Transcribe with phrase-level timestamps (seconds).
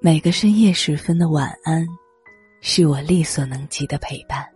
[0.00, 1.84] 每个深夜时分的晚安，
[2.60, 4.48] 是我力所能及的陪伴。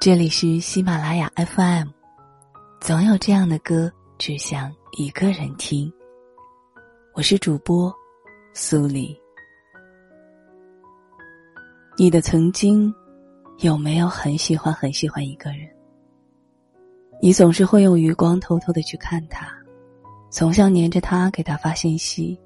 [0.00, 1.86] 这里是喜马拉雅 FM，
[2.80, 5.92] 总有这样的歌，只想一个人听。
[7.14, 7.94] 我是主播
[8.52, 9.16] 苏黎。
[11.96, 12.92] 你的曾经
[13.58, 15.68] 有没有很喜欢很喜欢一个人？
[17.22, 19.46] 你总是会用余光偷偷的去看他，
[20.30, 22.36] 总想黏着他给他发信息。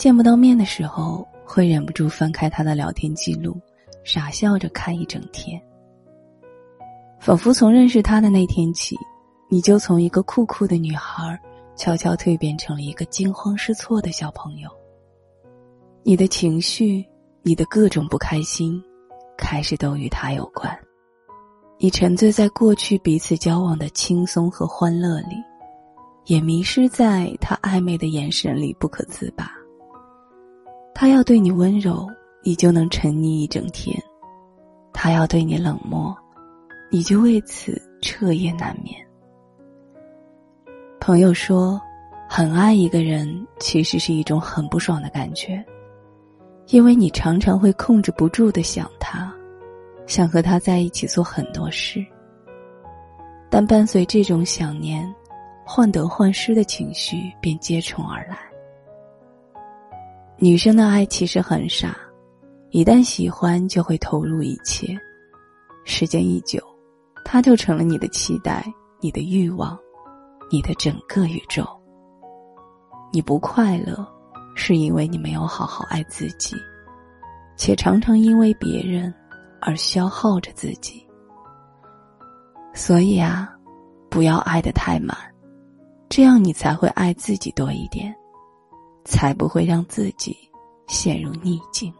[0.00, 3.60] 见不到面的时候，会忍不住翻开他的聊天记录，
[4.02, 5.60] 傻笑着看一整天。
[7.20, 8.96] 仿佛从认识他的那天起，
[9.50, 11.38] 你就从一个酷酷的女孩，
[11.76, 14.70] 悄悄蜕变成了一个惊慌失措的小朋友。
[16.02, 17.04] 你的情绪，
[17.42, 18.82] 你的各种不开心，
[19.36, 20.74] 开始都与他有关。
[21.76, 25.36] 你沉醉在过去彼此交往的轻松和欢乐里，
[26.24, 29.59] 也迷失在他暧昧的眼神里不可自拔。
[30.94, 32.06] 他要对你温柔，
[32.44, 33.96] 你就能沉溺一整天；
[34.92, 36.14] 他要对你冷漠，
[36.90, 38.94] 你就为此彻夜难眠。
[41.00, 41.80] 朋友说，
[42.28, 45.64] 很爱一个人其实是一种很不爽的感觉，
[46.68, 49.32] 因为你常常会控制不住的想他，
[50.06, 52.04] 想和他在一起做很多事。
[53.48, 55.02] 但伴随这种想念，
[55.64, 58.38] 患得患失的情绪便接踵而来。
[60.42, 61.94] 女生的爱其实很傻，
[62.70, 64.96] 一旦喜欢就会投入一切，
[65.84, 66.58] 时间一久，
[67.26, 68.64] 他就成了你的期待、
[69.00, 69.78] 你的欲望、
[70.50, 71.62] 你的整个宇宙。
[73.12, 74.02] 你不快乐，
[74.54, 76.56] 是因为你没有好好爱自己，
[77.54, 79.12] 且常常因为别人
[79.60, 81.06] 而消耗着自己。
[82.72, 83.52] 所以啊，
[84.08, 85.14] 不要爱得太满，
[86.08, 88.16] 这样你才会爱自己多一点。
[89.10, 90.36] 才不会让自己
[90.86, 91.92] 陷入逆境。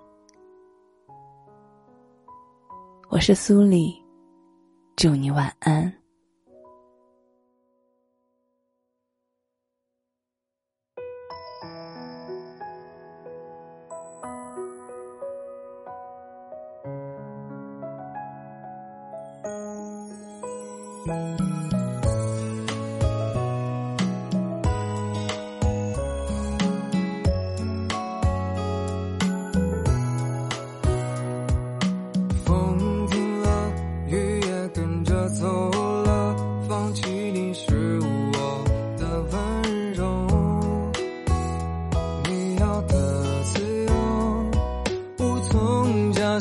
[3.08, 4.00] 我是苏丽，
[4.94, 5.92] 祝你晚安。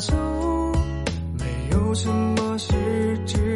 [0.00, 0.16] 就
[1.38, 2.72] 没有什么事
[3.26, 3.49] 值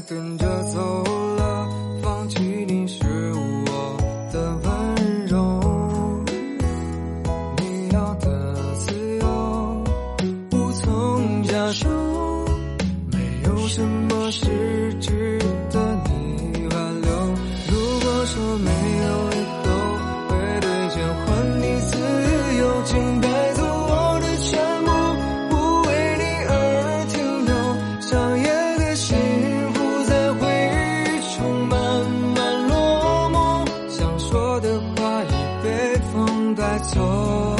[0.00, 1.04] 跟着走
[1.36, 1.68] 了，
[2.02, 3.96] 放弃你是我
[4.32, 5.60] 的温柔。
[7.58, 9.84] 你要的自由，
[10.52, 11.88] 无从下手。
[13.10, 15.38] 没有什么是值
[15.70, 17.10] 得你挽留。
[17.68, 19.68] 如果说没有以后，
[20.28, 20.30] 会
[20.60, 21.26] 兑现还
[21.60, 21.98] 你自
[22.58, 22.62] 由。
[36.82, 37.51] 走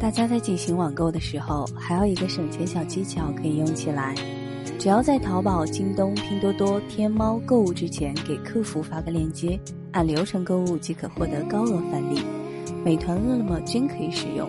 [0.00, 4.14] 大家在进行网购的时候，还有一个省钱小技巧可以用起来。
[4.78, 9.60] 只要在淘宝、京东、拼多多、天猫购物之前，给客服发个链接，
[9.92, 12.22] 按流程购物即可获得高额返利。
[12.82, 14.48] 美团、饿了么均可以使用。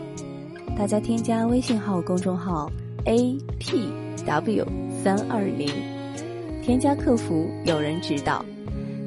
[0.78, 2.72] 大家添加微信号公众号
[3.04, 3.90] a p
[4.26, 4.66] w
[5.04, 5.68] 三二零，
[6.64, 8.44] 添加客服有人指导。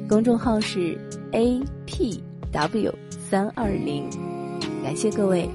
[0.07, 0.95] 公众号是
[1.31, 4.07] a p w 三二零，
[4.83, 5.49] 感谢各位。